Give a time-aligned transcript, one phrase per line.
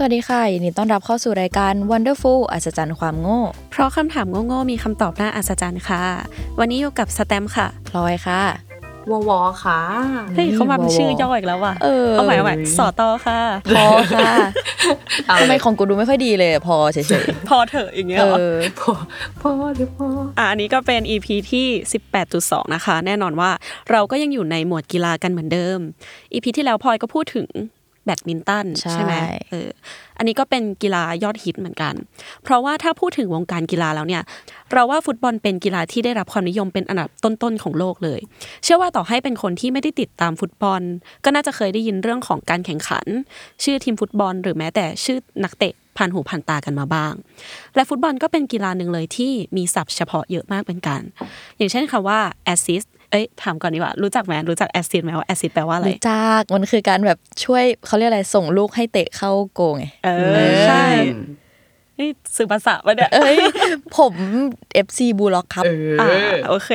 [0.00, 6.04] สวัสดีค่ะยินดีต้อนรับเข้าสู่รายการ Wonderful อัศจรรย์ความโง่ เพราะคำถามโง่ๆมีคำตอบน่าอัศจรรย์ค่ะ
[6.58, 8.40] วันนี้อยู่กับสแตมป์ค่ะ พลอยค่ะ
[9.10, 9.80] วอวอค่ะ
[10.34, 13.40] เฮ้ยเขามาเป็นชื่อย่ออีกแล้วว่ะเออเอาใหม่เอาใหม่สอตอค่ะ
[13.76, 13.84] พอ
[14.16, 14.32] ค่ะ
[15.40, 17.04] ทำไมของกูดูไม่ค่อยดีเลย พอเฉย
[17.48, 18.92] พอเถอะอย่างๆเงี้ยเอเหรออพอ
[19.40, 20.06] พอเดี๋ยวพอ
[20.38, 21.66] อะอันนี้ก็เป็น EP ที่
[22.20, 23.50] 18.2 นะคะ แน่นอนว่า
[23.90, 25.78] เราก็ยังอยู่ในหมวดกีฬากันเหมือนเดิม
[26.32, 27.48] EP ที่แล้วพลอยก็พูดถึง
[28.08, 29.14] แบดมินตันใช่ไหม
[29.48, 29.68] เออ
[30.18, 31.94] อันนี้ก็เป็นกีฬายอดฮิตเหมือนกัน
[32.44, 34.22] เพราะว่าถ้าพูดถึงวงการกีฬาแล้วเนี่ย
[34.72, 38.20] เราว่าฟุตบอลเป็นกีฬาที่ได้รับความนิยมเป็นอันดับต้นๆของโลกเลย
[38.64, 40.82] เชื่อว่าต่อให้เป็นคนที่ไม่ได้ติดตามฟุตบอล
[41.24, 43.06] ก็น่าจะเคยได้ยินเรื่องของการแข่งขัน
[43.64, 47.14] ชื่อทีมฟุตบอล หรือแม้แต่ชื่อนักเตะผ่านหูผ่านตากันมาบ้าง
[47.74, 51.02] และฟุตบอลก็เป็นกีฬาหนึ่งเลยที่มีศัพท์เฉพาะเยอะมากเป็นกัน
[51.56, 52.20] อย่างเช่นคำว่า
[52.52, 60.84] assist เอ้ยถามก่อนดีกว่ารู้จักไหมรู้จัก assist ไหมว่า assist แปลว่าอะไรรู้จักมันคือการแบบช่วยเขาเรียกอะไรส่งลูกให้เตะเข้าโกไงเออใช่
[61.98, 63.36] นี่สื่อภาษาปะเนี่ยเอ้ย
[63.96, 64.14] ผม
[64.86, 66.70] FC บูล็อกครับเอออ่าโอเค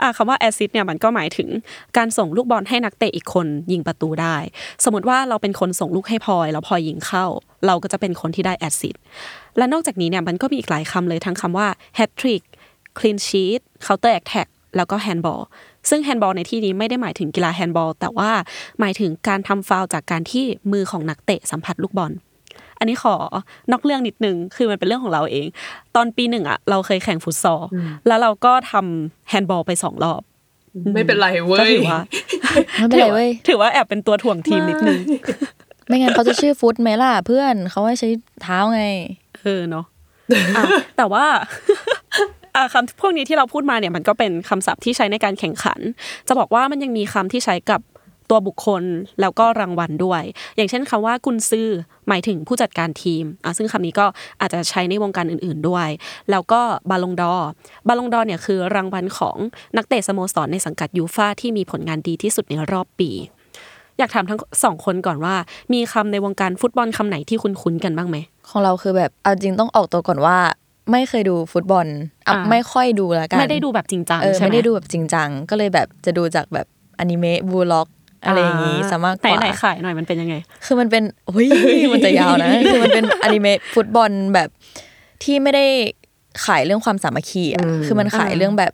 [0.00, 1.48] อ่าคำว่า assist เนี่ยมันก็หมายถึง
[1.96, 4.36] การส่งลูกบอลให้นักเตะอีกคนยิงประตูได้
[4.84, 7.26] สมมติว่าเราเป็นคนส่งลูกให้พลอยแล้วพลอยยิงเข้า
[7.66, 8.98] เราก็จะเป็นคนที่ได้ assist
[9.58, 11.68] และนอกจากนี้เนี่ยมันก็มีอีกหลายคำเลยทั้งคำว่า
[11.98, 12.42] hat trick
[12.98, 15.42] clean sheet counter attack แล้วก็ handball
[15.88, 18.30] ซึ่ง handball ในที่นี้ไม่ได้หมายถึงกีฬา handball แต่ว่า
[18.80, 22.12] หมายถึงการทำฟาวล์จากการที่มือของนักเตะสัมผัสลูกบอล
[22.78, 23.16] อันนี้ขอ
[23.72, 25.46] นอกเรื่องนิดนึงคือมันเป็นเรื่องของเราเอง
[25.96, 27.62] ตอนปีหนึ่งอะเราเคยแข่งฟุตซอล
[28.06, 30.22] แล้วเราก็ทำแฮนด์บอลไปสองรอบ
[30.94, 32.00] ไม่เป็นไรเว้ก็ยถือว่า
[32.78, 34.98] ไม่เป็นไรเว้ยถือว่าแอบเป็นตัวถ่วงทีมนิดนึง
[35.86, 38.08] ไม่งั้นเขาจะชื่อฟุตไหมล่ะเพื่อนเขาให้ใช้
[38.42, 38.82] เท้าไง
[39.38, 39.84] เออเนาะ
[40.56, 40.62] อะ
[40.96, 41.42] แต่ว่าอะ
[42.72, 45.80] คำพวกนี้ที่เราพูดมาเนี่ยมันก็เป็นคำศัพท์ที่ใช้ในการแข่งขัน
[46.28, 47.80] จะบอกว่ามันยังมีคำที่ใช้กับ
[48.30, 48.82] ตัวบุคคล
[49.20, 50.22] แล้วก็รางวัลด้วย
[50.56, 51.68] อย่างเช่นคำว่ากุนซือ
[52.08, 54.06] หมายถึงผู้จัดการทีมอะซึ่งคำนี้ก็
[54.40, 55.88] อาจจะใช้ในวงการอื่นๆด้วย
[56.30, 56.60] แล้วก็
[56.90, 57.48] บาลงดอร์
[57.88, 59.36] บาลงดอร์เนี่ยคือรางวัลของ
[59.76, 63.10] นักเตะสโมสรในสังกัดยูฟาที่มีผลงานดีที่สุดในรอบปี
[63.98, 65.34] อยากถามทั้งสองคนก่อนว่า
[65.72, 68.16] มีคำในวงการฟุตบอลคำไหนที่คุณคุ้นกันบ้างไหม
[68.48, 70.36] ของเราคือแบบเอาจริงต้องออกตัวก่อนว่า
[70.92, 71.86] ไม่เคยดูฟุตบอล
[72.26, 76.66] อะอ่าไม่ค่อยดูแล้วกันไม่ได้ดูแบบจริงจังเออใช่ไหมไม่ได้ดูแบบจริงจังก็เลยแบบจะดูจากแบบ
[76.98, 77.88] อนิเมะบูล็อก
[78.24, 81.48] อะไรอย่างงี้ซะมากกไหนว่าไหนขายหน่อยมันเป็นยังไง คือมันเป็นเฮ้ย
[81.92, 84.48] มันจะยาวนะคือมันเป็นอนิเมะฟุตบอลแบบ
[85.22, 85.66] ที่ไม่ได้
[86.44, 88.72] ขายเรื่องความสามัคคีอะคือมันขายอ่าเรื่องแบบ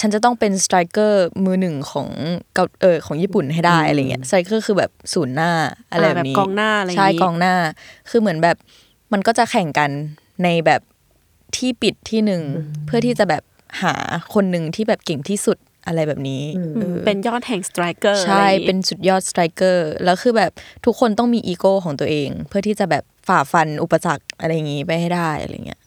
[0.00, 2.08] ฉันจะต้องเป็น striker มือหนึ่งของ
[2.54, 5.50] เกาเออของญี่ปุ่นให้ได้อะไรเงี้ย striker คือแบบศูนย์หน้า
[5.92, 7.54] อะไรแบบนี้กองหน้าอะไรอย่างใช่งี้กองหน้า
[8.10, 8.56] คือเหมือนแบบ
[9.12, 9.90] มันก็จะแข่งกัน
[10.44, 10.80] ในแบบ
[11.56, 12.42] ที่ปิดที่หนึ่ง
[12.86, 13.42] เพื่อที่จะแบบ
[13.82, 13.94] หา
[14.34, 16.42] คนหนึ่งที่แบบเก่งที่สุดอะไรแบบนี้
[16.76, 20.52] เออเป็นยอดแห่ง striker ใช่ เป็นสุดยอด striker แล้วคือแบบ
[20.84, 25.80] ทุกคนต้องมีอีโก้ของตัวเอง เพื่อที่จะแบบฝ่าฟันอุปสรรคอะไรอย่างนี้ไปให้ได้อะไรเงี้ย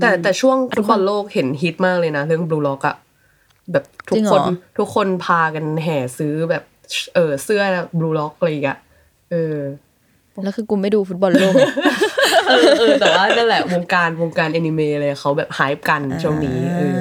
[0.00, 2.96] แต่แต่ช่วงฟุตบอลโลกเห็นฮิตมากเลยนะ เรื่องบลูล็อกอะ
[3.72, 4.46] แบบทุจริกงเหครนอ
[4.78, 6.62] ทุกคนพากันแห่ซื้อแบบ
[7.14, 7.62] เออเสื้อ
[7.98, 8.78] บลูล็อกอะไรอย่างเงี้ย
[9.30, 9.56] เออ
[10.42, 11.54] แล้วคือกูไม่ดูฟุตบอลโลก
[12.48, 16.98] เออเออแต่ว่านั่นแหละวงการวงการแอนิเมะเลยเขาแบบหายกันช่วงนี้เออ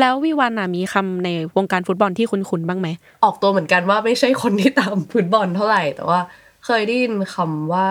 [0.00, 2.88] แล้ววิวันน่ะมีคำในวงการฟุตบอลที่คุ้นๆบ้างไหม
[3.24, 6.20] ออกตัวเหมือนกันว่าไม่ใช่คนที่ตามฟุตบอลเท่าไหร่ แต่ว่า
[6.66, 7.88] เคยได้ยินคำว่า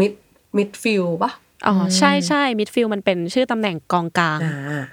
[0.00, 0.12] mid
[0.56, 1.32] midfield ปะ
[1.66, 4.84] อ๋อใช่ใช่ midfield มันเป็นชื่อตำแหน่งกองกลางอ่า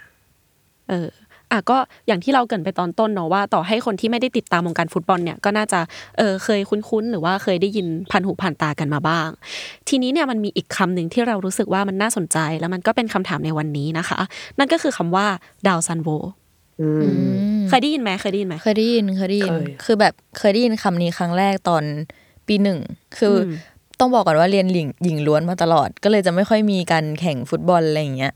[0.88, 1.08] เออ
[1.54, 5.80] อะก็อย่างที่เราเกริ่นไปตอนต้นเนาะว่าต่อให้คนที่ไม่ได้ติดตามวงการฟุตบอลเนี่ยก็น่าจะ
[6.18, 9.28] เออเคยคุ้นๆหรือว่าเคยได้ยินผ่านหูผ่านตากันมาบ้าง
[9.88, 14.18] ทีนี้เนี่ยมันมีอีกคำหนึ่งที่เรารู้สึกว่ามันน่าสนใจ แล้วมันก็เป็นคำถามในวันนี้นะคะ
[14.58, 15.26] นั่นก็คือคำว่า
[15.66, 16.08] ดาวซัลโว
[16.80, 21.84] อืมเคยได้ยินไหมเคยได้ยินไหมเคยได้ยินเคยได้ยินเคยคือแบบเคยได้ยินคำนี้ครั้งแรกตอน
[22.46, 22.78] ปีหนึ่ง
[23.18, 23.52] คืออม
[24.00, 28.32] ต้องบอกก่อนว่าเรียนหญิงหญิงล้วนมาตลอด ก็เลยจะไม่ค่อยมีการแข่งฟุตบอลอะไรอย่างเงี้ย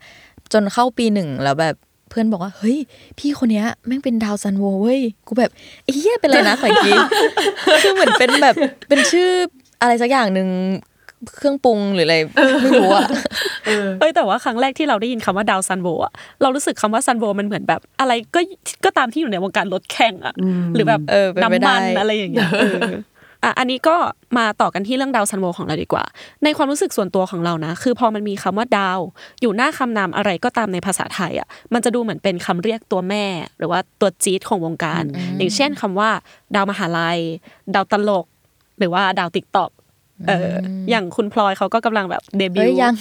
[0.52, 1.74] จนเข้าปีหนึ่งแล้วแบบ
[2.10, 2.76] เพื่อนบอกว่า เฮ้ย
[3.18, 5.50] พี่คนเนี้ยแม่งเป็นดาวซัลโวเว้ย กูแบบ
[5.84, 6.92] ไอ้เหี้ยเป็นอะไรนะขออีกที
[7.82, 8.54] คือเหมือนเป็นแบบ
[8.88, 9.28] เป็นชื่อ
[9.80, 10.48] อะไรสักอย่างหนึ่ง
[11.36, 12.16] เครื่องปรุงหรืออะไร
[12.62, 13.06] ไม่รู้อะ
[14.00, 16.12] เอ้ยแต่ว่าครั้งแรกที่เราได้ยินคำว่าดาวซัลโวอะ
[16.42, 18.40] เรารู้สึกคำว่าซัลโวมันเหมือนแบบ อะไรก็
[18.84, 20.34] ก็ตามที่อยู่ในวงการรถแข่งอะ
[20.74, 23.96] หรือแบบเออเป็นไปน้ำได้มันอะไรอย่างเงี้ยเอออะอันนี้ก็
[24.38, 26.04] มาต่อกันที่เรื่องดาวซันโวของเราดีกว่า
[26.44, 28.98] ในความรู้สึกส่วนตัวของเรานะ คือพอมันมีคำว่าดาว
[29.40, 33.24] อยู่หน้าคำนามอะไรก็ตามในภาษาไทยอะมันจะดูเหมือนเป็นคำเรียกตัวแม่
[33.58, 35.02] หรือว่าตัวจี๊ดของวงการ
[35.38, 36.10] อย่างเช่นคำว่า
[36.54, 37.18] ดาวมหาลัย
[37.74, 38.26] ดาวตลก
[38.78, 39.70] หรือว่าดาวติ๊กต็อก
[40.28, 42.94] เออออย่างคุณพลอยเขาก็กำลังแบบเดบิวเฮ้ยต์ยัง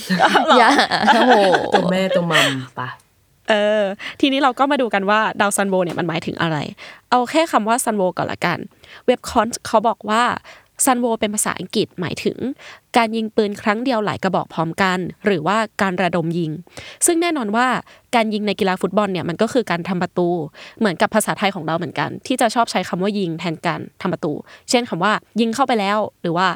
[0.47, 0.73] หรอยัง
[1.13, 1.33] โอ้โห
[1.73, 2.89] ตัวแม่ตัวมัมปะ
[3.49, 3.83] เออ
[4.21, 6.57] ทีนี้เราก็มาดูกันว่าดาวซัลโวเนี่ยมันหมายถึงอะไร
[7.09, 8.59] เอาแค่คำว่าซัลโวก่อนละกัน
[9.05, 10.23] เว็บคอนเขาบอกว่า
[10.85, 12.37] ซันโวเป็นภาษาอังกฤษหมายถึง
[12.97, 16.51] การยิงปืนครั้งเดียวหลายกระบอกพร้อมกัน หรือว่าการระดมยิง
[17.05, 17.67] ซึ่งแน่นอนว่า
[18.15, 20.29] การยิงในกีฬาฟุตบอลเนี่ยมันก็คือการทำประตู
[20.79, 24.33] เหมือนกับภาษาไทยของเราเหมือนกัน ที่จะชอบใช้คำว่ายิงแทนการทำประตู
[24.69, 26.47] เช่นคำว่ายิงเข้าไปแล้ว หรือว่า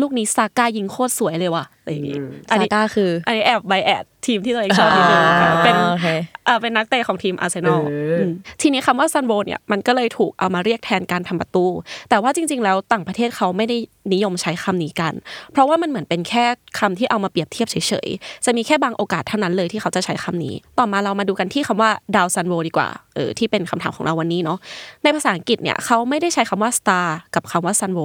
[0.00, 2.18] ลูกนี้ซาก้ายิงโคตรสวยเลยว่ะ อะไรอย่างงี้
[2.50, 6.08] อันนี้ซาก้าคืออันนี้แอบ bias ทีมที่ตัวเองชอบนิดนึงค่ะเป็นโอเค
[6.46, 11.66] อ่าเป็นนักเตะของทีมอาร์เซนอลเอออืมทีนี้คำว่าซัลโวเนี่ยมันก็เลยถูกเอามาเรียกแทนการทำประตู
[12.10, 13.76] แต่ว่าจริง ๆ แล้วต่างประเทศเขาไม่ได้
[14.12, 15.12] นิยมใช้คำนี้กัน
[15.52, 16.44] เพราะว่ามันเหมือนเป็นแค่
[16.78, 24.58] คำที่เอามาเปรียบเทียบเฉยๆ จะมีแค่บางโอกาสเท่านั้นเลยที่เขาจะใช้คำนี้ ต่อมาเรามาดูกันที่คำว่าดาวซัลโวดีกว่าเออที่เป็นคำถามของเราวันนี้เนาะ
[25.02, 28.00] ในภาษาอังกฤษเนี่ยเขาไม่ได้ใช้คำว่า star กับคำว่า salvo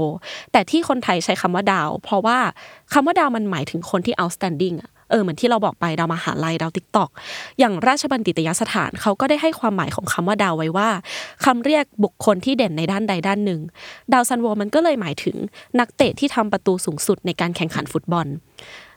[0.52, 2.38] แต่ที่คนไทยใช้คำว่าดาว เพราะว่า
[2.94, 7.10] คำว่าดาวมันหมายถึงคนที่ outstanding อะเออเหมือนที่เราบอกไปดาวมหาลัยดาวติ๊กต็อก
[7.60, 10.90] อย่างราชบัณฑิตยสถานเขาก็ได้ให้ความหมายของคำว่าดาวไว้ว่า
[11.46, 13.62] คำเรียกบุคคลที่เด่นในด้านใดด้านหนึ่ง
[14.14, 15.36] ดาวซัลโวมันก็เลยหมายถึง
[15.80, 18.28] นักเตะที่ทำประตูสูงสุดในการแข่งขันฟุตบอล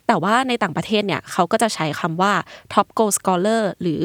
[0.06, 2.32] แต่ว่าในต่างประเทศเนี่ยเขาก็จะใช้คำว่า
[2.72, 4.00] top goal scorer หรือ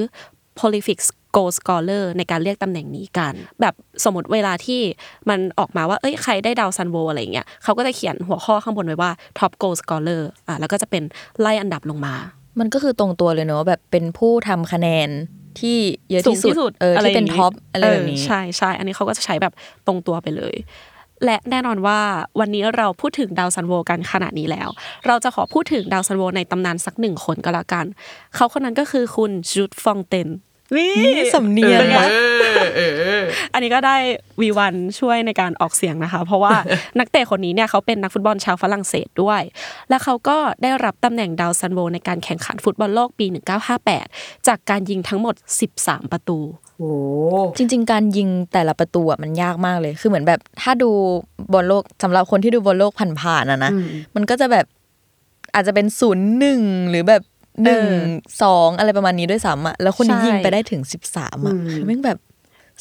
[0.58, 1.00] prolific
[1.36, 3.74] goal scorer ในการเรียกตำแหน่งนี้กัน แบบ
[4.04, 4.82] สมมติเวลาที่
[5.30, 11.04] มันออกมาว่าเอ้ยใครได้ดาวซัลโวอะไรเงี้ยเขาก็จะเขียนหัวข้อข้างบนไว้ว่า top goal scorer อะแล้วก็จะเป็น
[11.40, 12.16] ไล่อันดับลงมา
[12.60, 15.10] มันก็คือตรงตัวเลยเนอะแบบเป็นผู้ทำคะแนน
[15.60, 15.78] ที่
[16.10, 19.54] เยอะสูงที่สุดที่สุดเออที่เป็นย่างงี้ top อะไรแบบนี้เใช่ใช่อันนี้เขาก็จะใช้แบบ
[19.88, 20.56] ตรงตัวไปเลย
[21.26, 22.00] และแน่นอนว่า
[22.40, 24.70] วันนี้เราพูดถึงดาวซัลโวกันขนาดนี้แล้ว
[25.08, 27.86] เราจะขอพูดถึงดาวซัลโวในตำนานสักหนึ่งคนก็แล้วกัน
[28.36, 30.28] เขาคนนั้นก็คือคุณฌุสต์ ฟงแตน
[30.78, 30.92] นี่
[31.34, 32.08] สำเนียงป็ไวะ
[33.54, 33.98] อันนี้ก็ได้
[34.42, 36.54] วีวันช่วยในการออกเสียงนะคะ เพราะว่า
[37.00, 39.42] นักเตะคนนี้เนี่ยเขาเป็นนักฟุตบอลชาวฝรั่งเศสด้วย
[39.90, 43.26] และเขาก็ได้รับตำแหน่งดาวซัลโวในการแข่งขันฟุตบอลโลกปี
[43.88, 45.36] 1958 จากการยิงทั้งหมด
[45.74, 46.40] 13 ประตู
[46.80, 46.92] โอ้
[47.58, 50.90] จริง ๆ การยิงแต่ละประตูอะมันยากมากเลย คือเหมือนแบบถ้าดู
[51.54, 52.92] บอลโลกสำหรับคนที่ดูบอลโลก
[53.22, 53.72] ผ่านๆอะนะ
[54.16, 54.66] มันก็จะแบบ
[55.54, 57.22] อาจจะเป็นศูนย์หนึ่งหรือแบบ
[57.64, 57.88] หนึ่ง
[58.42, 62.20] สองอะไรประมาณนี้ด้วยซ้ำอะแล้วคนนี้ใช่ยิงไปได้ถึงสิบสามอะคือแม่งแบบ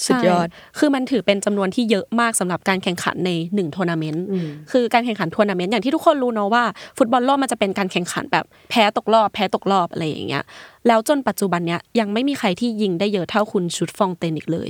[0.07, 4.25] สุดยอดใช่คือมันถือเป็นจำนวนที่เยอะมากสำหรับการแข่งขันในหนึ่งทัวร์นาเมนต์
[4.73, 6.65] คือการแข่งขันทัวร์นาเมนต์อย่างที่ทุกคนรู้เนาะว่า
[6.99, 10.45] ฟุตบอลโลกมันจะเป็นการแข่งขันแบบแพ้ตกรอบ แพ้ตกรอบอะไรอย่างเงี้ย
[10.87, 14.69] แล้วจนปัจจุบันเนี้ยยังไม่มีใครที่ยิงได้เยอะเท่าคุณชุดฟองเตนอีกเลย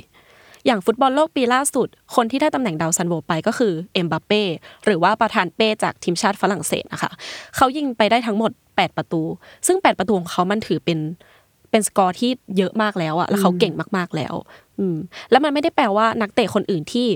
[0.66, 4.42] อย่างฟุตบอลโลกปีล่าสุด คนที่ได้ตำแหน่งดาวซัลโวไปก็คือเอ็มบัปเป้
[4.84, 7.10] หรือว่าประธานเป้จากทีมชาติฝรั่งเศสนะคะ
[7.56, 9.22] เขายิงไปได้ทั้งหมด 8 ประตู
[9.66, 10.98] ซึ่ง 8 ประตูของเขามันถือเป็น
[11.70, 14.34] เป็นสกอร์ที่เยอะมากแล้วอะแล้วเขาเก่งมากๆแล้ว
[14.78, 14.96] อืม
[15.30, 17.08] แล้วมันไม่ได้แปลว่านักเตะคนอื่นที่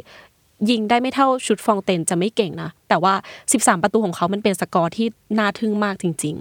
[0.70, 3.14] ยิงได้ไม่เท่าชุดฟองเตนจะไม่เก่งนะ แต่ว่า
[3.52, 5.06] 13 ประตูของเขามันเป็นสกอร์ที่
[5.38, 6.36] น่าทึ่งมากจริง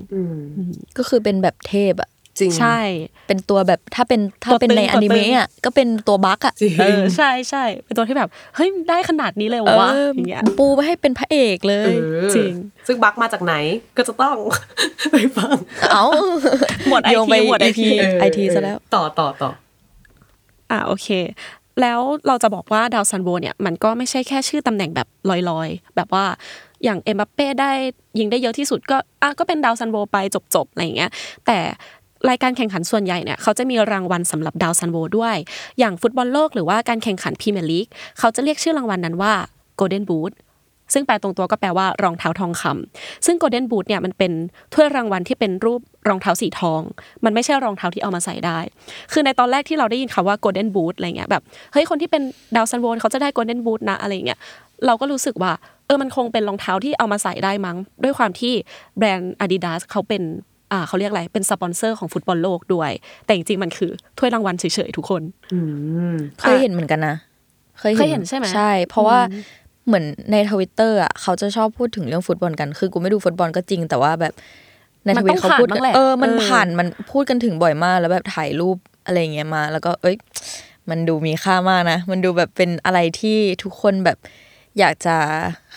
[0.97, 2.79] ก็คือเป็นแบบเทพอะ จริงๆใช่
[3.27, 12.53] เป็นตัวแบบถ้าเป็นถ้าตัวเป็นตึงในตัวอนิเมะตึงอะก็เป็นตัว bugอะจริงเออใช่ใช่เป็นตัวที่แบบเฮ้ยได้ขนาดนี้เลยเหรอวะเอออย่างเงี้ยปูไปให้เป็นพระเอกเลเอยอจริง
[12.87, 13.53] ซึ่งบักมาจากไหน
[13.97, 14.37] ก็จะต้อง
[15.11, 15.55] ไปฟัง
[15.91, 16.05] เอ้า
[16.87, 17.87] หมวด IT โยงไปหมวดไอ IT ที
[18.19, 19.49] ไอทีซะแล้วต่อต่อต่อ
[20.71, 21.07] อ่าโอเค
[21.81, 26.25] แล้วเราจะบอกว่าดาวซันโวเนี่ยมันก็ไม่ใช่แค่ชื่อตำแหน่งแบบลอยๆ แบบว่า
[26.83, 27.71] อย่างเอ็มบัปเป้ได้
[28.19, 30.17] ยิงได้เยอะที่สุดก็อะก็เป็นดาวซันโวไป
[30.55, 31.11] จบๆอะไรอย่างเงี้ย
[31.45, 31.57] แต่
[32.29, 35.35] รายการแข่งขันส่วนใหญ่เนี่ยเขาจะมีรางวัลสำหรับดาวซัลโวด้วย
[35.79, 37.87] อย่างฟุตบอลโลกหรือว่าการแข่งขันพรีเมียร์ลีก
[38.19, 39.33] เขาจะเรียกชื่อรางวัลนั้นว่า
[39.75, 40.33] Golden Boot
[40.93, 44.31] ซึ่งแปลตรงตัวก็แปลว่ารองเท้าทองคำซึ่ง Golden Boot เนี่ยมันเป็น
[44.73, 46.81] ถ้วยรางวัลที่เป็นรูปรองเท้าสีทอง
[47.25, 48.59] มันไม่ใช่รองเท้าที่เอามาใส่ได้
[49.11, 52.21] คือในตอนแรกที่เราได้ยินคำว่า Golden Boot อะไรเงี้ยแบบเฮ้ยคนที่เป็น
[52.55, 54.39] ดาวซัลโวเขาจะได้ Golden Boot นะอะไรเงี้ย
[54.85, 55.51] เราก็รู้สึกว่า
[55.85, 58.53] เออมันคงเป็นรองเท้าที่เอามาใส่ได้มั้ง ด้วยความที่
[58.97, 60.23] แบรนด์ Adidas เขาเป็น
[60.87, 62.91] เขาเรียกอะไรเป็นสปอนเซอร์ของฟุตบอลโลกด้วย
[63.25, 65.21] แต่จริงๆมันคือถ้วยรางวัลเฉยๆทุกคน
[66.41, 67.15] เคยเห็นเหมือนกันนะ
[67.79, 69.19] เคยเห็นใช่ไหมใช่ เพราะว่า
[69.87, 74.33] เหมือนในทวิตเตอร์อะเขาจะชอบพูดถึงเรื่องฟุตบอลกัน คือกูไม่ดูฟุตบอลก็จริง แต่ว่าแบบ
[75.05, 80.15] ในมัทนวิต้ตองเขาพูดผ่านบ้างแหละเออมันเออผ่านมันพูดกันถึงบ่อยมากแล้วแบบถ่ายรูปอะไรเงี้ยมา แล้วก็เอ้ย
[80.89, 84.17] มันดูมีค่ามากนะ มันดูแบบเป็นอะไรที่ทุกคนแบบ
[84.79, 85.15] อยากจะ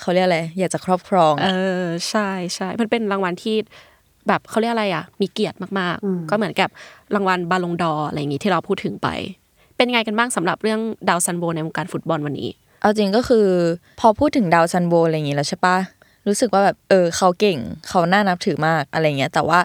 [0.00, 1.48] เขาเรียกอะไรอยากจะครอบครอง เอ
[1.84, 3.56] อใช่ใช่มันเป็นรางวัลที่
[4.28, 6.68] แบบเขาเรียกอะไรอะ มีเกียรติมากๆ ก็เหมือนกับ
[7.14, 9.08] รางวัลบาลงดอร์อะไรอย่างงี้ที่เราพูดถึงไป
[9.76, 12.50] เป็นไงกันบ้างสำหรับเรื่องดาวซันโบในวงการฟุตบอลวันนี้
[12.80, 13.46] เอาจริงก็คือ
[14.00, 15.76] พอพูดถึงดาวซันโบอะไรอย่างงี้แล้วใช่ปะ
[16.26, 19.60] รู้สึกว่าแบบเออเขาเก่งเขาน่านับถือมากอะไรเงี้ย แต่ว่า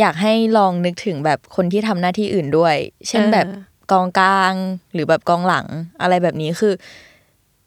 [0.00, 2.74] อยากให้ลองนึกถึงแบบคนที่ทำหน้าที่อื่นด้วย
[3.08, 3.46] เช่นเออแบบ
[3.92, 4.54] กองกลาง
[4.92, 5.66] หรือแบบกองหลัง
[6.02, 6.72] อะไรแบบนี้คือ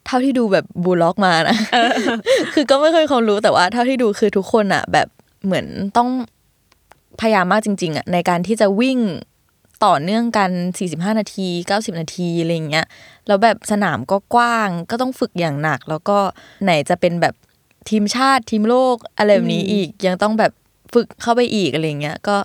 [0.05, 1.58] เท่าที่ดูแบบบูลล็อกมานะ
[2.53, 5.08] คือก็ไม่เคยความรู้แต่ว่าเท่าที่ดูคือทุกคนอะแบบ
[5.46, 5.65] เหมือน
[5.98, 6.10] ต้อง
[7.19, 9.00] พยายามมากจริง ๆอะในการที่จะวิ่ง
[9.86, 10.51] ต่อเนื่องกัน
[10.86, 12.86] 45 นาที 90 นาทีอะไรอย่างเงี้ย
[13.27, 16.17] แล้วแบบสนามก็กว้างก็ต้องฝึกอย่างหนัก แล้วก็
[16.63, 17.36] ไหนจะเป็นแบบ
[17.89, 20.51] ทีมชาติทีมโลกอะไรแบบนี้อีกยังต้องแบบ
[20.93, 22.38] ฝึกเข้าไปอีกอะไรเงี้ยก็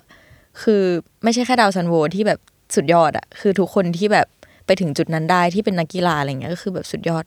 [0.61, 0.81] คือ
[1.23, 2.39] ไม่ใช่แค่ดาวซันโวที่แบบ
[2.75, 4.27] สุดยอดอะคือทุกคนที่แบบ
[4.65, 7.25] ไปถึงจุดนั้นได้ที่เป็นนักกีฬาอะไรเงี้ยก็คือแบบสุดยอด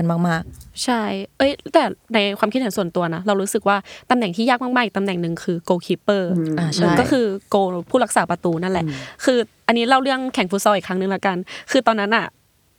[0.00, 0.42] กันมาก
[0.84, 1.02] ใช่
[1.38, 3.76] เอ้ย แต่ในความคิดเห็นส่วนตัวนะ เรารู้สึกว่า
[4.10, 7.56] ตำแหน่งที่ยากมากๆอีกตำแหน่งหนึ่งคือ goalkeeper ๆอ่าใช่ก็คือโก
[7.90, 8.84] ผู้รักษาประตูนั่นแหละ
[9.24, 11.36] คือ อันนี้เล่าเรื่องแข่งฟุตซอลอีกครั้งหนึ่งละกัน
[11.70, 12.26] คือตอนนั้นอะ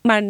[0.09, 0.23] มัน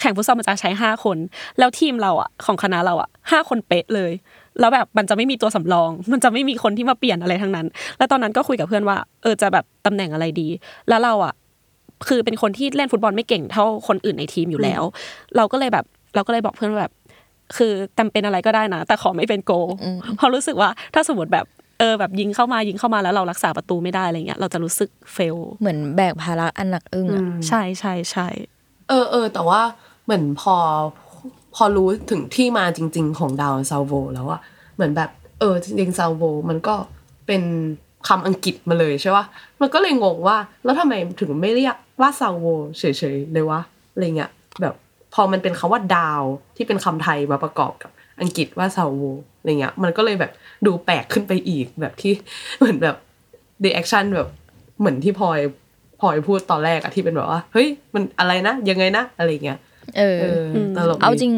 [0.00, 1.18] แข่งฟุตซอลมันจะใช้ห้าคน
[1.58, 4.12] แล้วทีมเราอะของคณะเราอะห้าคนเป๊ะเลย
[4.60, 7.66] แล้วแบบมันจะไม่มีตัวสำรอง มันจะไม่มีคนที่มาเปลี่ยนอะไรทั้งนั้น
[7.98, 10.48] แล้วตอนนั้นก็คุยกับเพื่อนว่า เออจะแบบตำแหน่งอะไรดี
[10.88, 11.34] แล้วเราอะ
[12.08, 14.82] คือเป็นคนที่เล่นฟุตบอลไม่เก่งเท่าคนอื่นในทีมอยู่แล้ว
[15.36, 16.92] เราก็เลยแบบ เราก็เลยบอกเพื่อนว่าแบบ
[17.56, 19.56] คือจำเป็นอะไรก็ได้นะ แต่ขอไม่เป็นโกล
[20.16, 21.46] เพราะรู้สึกว่าถ้าสมมติแบบ
[21.78, 28.26] เออแบบยิงเข้ามายิงเข้ามาแล้วเรารักษาประตูไม่ได้อะไรเงี้ยเราจะรู้สึกเฟล เหมือนแบกภาระอันหนักอึ้งอะใช่ใช่ใช่
[28.88, 29.60] เออเออแต่ว่า
[30.04, 30.56] เหมือนพอ
[31.54, 34.40] พอรู้ถึงที่มาจริง ๆ ของดาวซัลโวแล้วอะ
[34.74, 36.74] เหมือนแบบ เออจริงๆซาโวมันก็
[37.26, 37.42] เป็น
[38.08, 39.24] คำอังกฤษมาเลยใช่ปะ
[39.60, 42.44] มันก็เลยงงว่า แล้วทำไมถึงไม่เรียกว่าซาโว
[42.78, 43.60] เฉยๆเลยวะ
[43.92, 44.74] อะไรเงี้ยแบบ
[45.14, 46.22] พอมันเป็นคำว่าดาว
[46.56, 47.90] ที่เป็นคำไทยมาประกอบกับ
[48.20, 49.02] อังกฤษว่าซาโว
[49.38, 50.32] อะไรเงี้ย มันก็เลยแบบ
[50.66, 52.12] ดูแปลกขึ้นไปอีกแบบที่
[52.58, 52.96] เหมือนแบบ
[53.62, 54.28] reaction แบบ
[54.78, 55.38] เหมือนที่พลอย
[56.00, 59.58] พลอยพูดตอนแรกอะที่เป็นแบบว่า เฮ้ย มันอะไรนะ ยังไงนะ อะไรเงี้ย
[59.98, 60.44] เออเออ
[60.76, 61.34] ตลกดีเอาจริง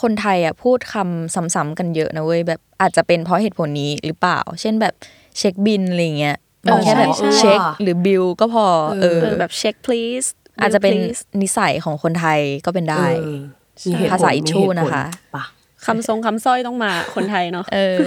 [0.00, 4.94] คนไทยอะพูดคำซ้ำๆกันเยอะนะเว้ยแบบอาจจะเป็นเพราะเหตุผลนี้หรือเปล่า เช่นแบบ
[5.38, 8.66] เช็คบินอะไรเงี้ยมันแค่แบบใช่ใช่เช็คหรือบิลก็พอ
[9.00, 10.28] เออเออแบบเช็ค please
[10.60, 13.38] อาจจะเป็น please นิสัยของคนไทยก็เป็นได้เออ
[13.86, 15.44] มีเหตุผลภาษาอิชชูมีเหตุผลนะคะปะ
[15.86, 17.98] คำทรงคำสร้อยต้องมาคนไทยเนาะเออ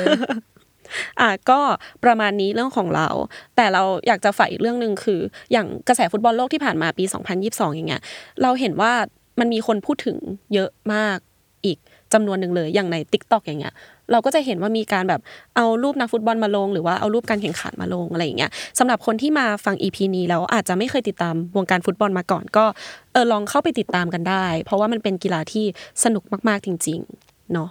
[1.19, 1.59] อะก็
[2.03, 3.07] ประมาณนี้เรื่องของเรา
[3.55, 5.19] แต่เราอยากจะฝ่ายอีกเรื่องหนึ่งคือ
[5.51, 7.03] อย่างกระแสฟุตบอลโลกที่ผ่านมาปี
[7.39, 8.01] 2022 อย่างเงี้ย
[8.41, 8.93] เราเห็นว่า
[9.39, 10.17] มันมีคนพูดถึง
[10.53, 11.17] เยอะมาก
[11.65, 11.77] อีก
[12.13, 13.73] จำนวนหนึ่งเลยอย่างใน t ิ k t o k อย่างเงี้ย
[14.11, 15.21] เราก็จะเห็นว่ามีการแบบ
[15.55, 22.65] เอารูปนักฟุตบอลมาลง หรือว่าเอารูปการแข่งขันมาลงอะไรอย่างเงี้ยสำหรับคนที่มาฟัง EP นี้แล้วอาจจะไม่เคยติดตามวงการฟุตบอลมาก่อนก็
[23.13, 25.65] เออลองเข้าไปติดตามกันได้ เพราะว่ามันเป็นกีฬาที่
[26.03, 27.69] สนุกมากๆจริง ๆ เนาะ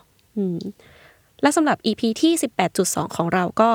[1.42, 2.32] และสำหรับ EP ที่
[2.74, 3.70] 18.2 ของเราก็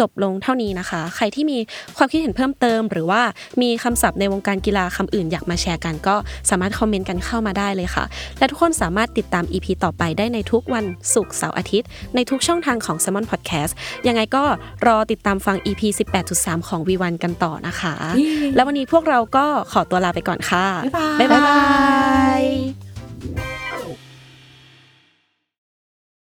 [0.00, 1.58] จบลงเท่านี้นะคะ ใครที่มี
[1.96, 3.22] ความคิดเห็นเพิ่มเติม หรือว่า
[3.62, 6.16] มีคำศัพท์ในวงการกีฬาคำอื่นอยากมาแชร์กัน ก็
[6.50, 8.04] สามารถคอมเมนต์กันเข้ามาได้เลยค่ะ
[8.38, 13.72] และทุกคนสามารถติดตาม EP ต่อไปได้ในทุกวันศุกร์เสาร์อาทิตย์ ในทุกช่องทางของ s ซ m o n Podcast
[14.06, 14.44] ยังไงก็
[14.86, 15.82] รอติดตามฟัง EP
[16.24, 17.94] 18.3 ของ V1 กันต่อนะคะ
[18.54, 21.58] แล้ววันนี้พวกเราก็ขอตัวลาไปก่อนค่ะ บ๊ายบายบ๊ายบา
[22.40, 23.67] ย